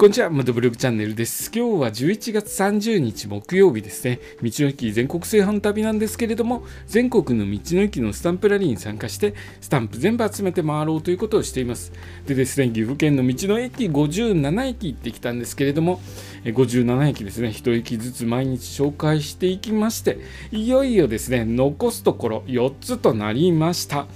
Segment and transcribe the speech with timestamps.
[0.00, 1.52] こんにちは、モトブログチャンネルです。
[1.54, 4.18] 今日は11月30日木曜日ですね。
[4.42, 11.92] 道の駅全国製販旅なんですけれども、全国の道の駅のスタンプラリーに参加して、スタンプ全部集めて回ろうということをしています。
[12.26, 16.00] でですね、岐阜県の道の駅57駅行ってきたんですけれども、
[16.44, 20.16] 57駅ですね、1駅ずつ毎日紹介していきまして、
[20.50, 24.06] いよいよですね、残すところ4つとなりました。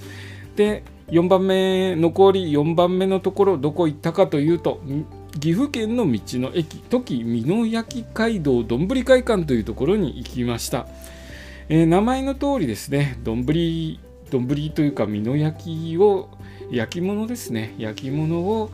[0.55, 4.81] で、4番目、残り4番目のところ、どこ行ったかというと、
[5.39, 10.87] 岐阜県の道の駅土岐美濃焼街道どんぶり会館というところに行きました、
[11.69, 13.99] えー、名前の通りですねどんぶり
[14.31, 16.29] どんぶりというか美濃焼を
[16.71, 17.75] 焼き物ですね。
[17.77, 18.71] 焼き物を、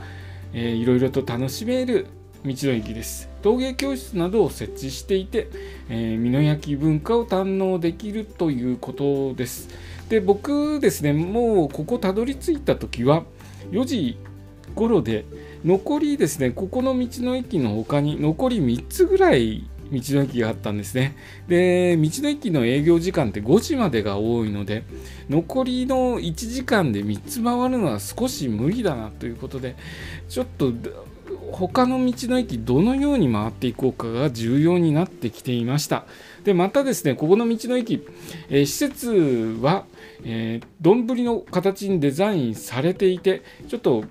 [0.53, 2.07] えー、いろいろと楽しめる
[2.45, 3.30] 道の駅です。
[3.41, 5.49] 陶芸教室などを設置していて、
[5.89, 9.69] えー、美濃焼文化を堪能できるということです。
[10.09, 13.23] で僕ですねもうここたどり着いた時は
[13.71, 14.17] 4時
[14.75, 15.25] 頃で
[15.63, 21.16] 残りですねここの道の駅の他に残り3つぐらい道の駅があったんですね。
[21.47, 24.83] で道の駅の営業時間って5時までが多いので
[25.30, 29.75] 残りの1時間で3つ回るのは少し無理だなということで
[30.30, 30.71] ちょっと
[31.52, 36.05] 他の道の駅どのように回っていこうかが重要になってきていました。
[36.45, 38.05] でまたですねここの道の駅、
[38.49, 39.11] えー、施設
[39.61, 39.86] は
[40.23, 44.05] 丼、えー、の形にデザインされていてちょっと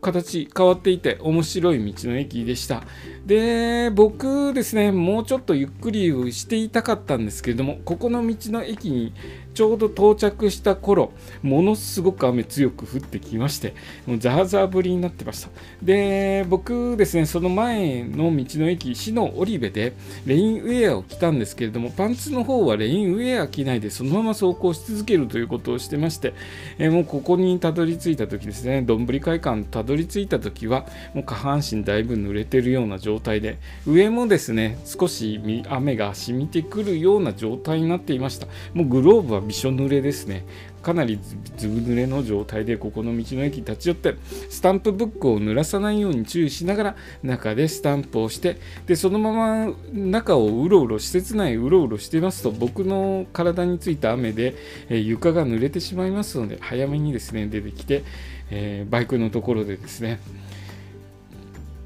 [0.00, 2.82] 形変わっていて面白い道の駅でした。
[3.30, 9.12] で僕ですねもうちょっとゆっくりしていたかったんですけれどもここの道の駅に
[9.54, 15.50] ちょうど到着した頃ものすごく雨強く降ってきましてもうザーザー降りになってました。
[15.80, 19.92] で僕ですねその前の道の駅市の織部で
[20.26, 26.34] レインウェアを着たんですけれどもパンツの方はレインウェア着ないでそのまま走行し続けるということをしてまして、
[26.78, 30.84] えもうここにたどり着いた時ですねどんぶり会館たどり着いた時は
[31.14, 33.58] もう下半身だいぶ濡れてるような状態状態で。
[33.86, 38.46] 上もですね少し雨が染みてくるような状態になっていました。
[38.72, 40.44] もうグローブはびしょ濡れですね。
[40.82, 41.18] かなり
[41.58, 44.14] ずぶ濡れの状態でここの道の駅に立ち寄って
[44.48, 49.30] スタンプブックを濡らさないように注意しながら中でスタンプをしてでそのま
[49.66, 54.54] ま中をうろうろ施設内うろうろしていますと僕の体についた雨で、
[54.88, 58.02] え床が濡れてしまいますので早めにですね出てきて、
[58.50, 60.18] えー、バイクのところでですね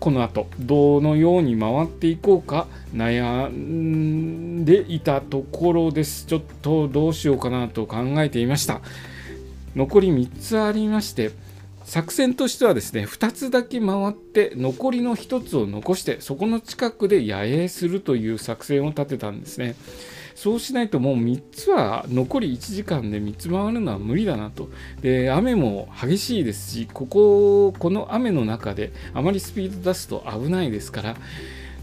[0.05, 6.27] この後どのように回っていこうか悩んでいたところです。
[6.27, 8.83] ちょっとどうしようかなと考えていました。
[9.75, 11.31] 残り3つありまして
[11.87, 19.75] 作戦としてはですね2つだけ回って残りの1つを残してそこの近くで野営するという作戦を立てたんですね。
[20.35, 24.69] そうしないともう3つは残り1時間で3つ回るのは無理だなと。
[25.01, 31.17] で、雨も激しいですし、ここ、この雨の中であまりスピード出すと危ないですから、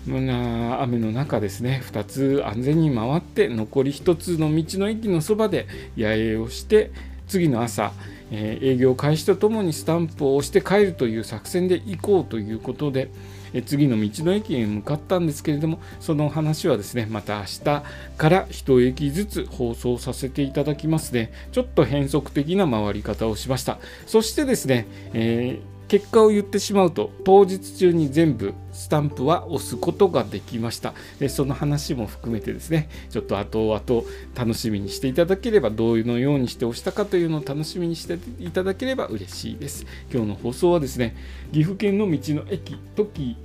[0.07, 6.91] 雨の中ですね2つ安全に回って残り1つの道の駅のそばで野営をして
[7.28, 7.94] 次の朝、
[8.31, 13.09] え、営業開始とともにスタンプを押して帰るという作戦で行こうということで、
[13.53, 17.84] え次の道の駅へ向かったんですけれどもその話はですねまた明日
[18.18, 21.31] から1駅ずつ放送させていただきますね。
[21.52, 23.80] ちょっと変則的な回り方をしました。
[24.06, 30.94] そしてですね、えー結果を言ってしまうと当日中に全部スタンプは押すことができました。
[31.28, 32.88] その話も含めてですね。
[33.09, 39.85] ちょっと後々楽しみにしていただければどうのようにして押したかというのを楽しみにしていただければ嬉しいです。
[40.09, 41.13] 今日の放送はですね
[41.52, 43.35] 岐阜県の道の駅時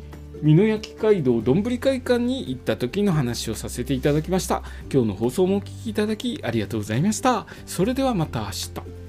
[0.41, 4.63] 美濃焼街道どんぶり会館に行った時の話をさせていただきました。
[4.93, 7.49] 今日の放送もお聴きいただきありがとうございました。
[7.67, 9.06] それではまた明日。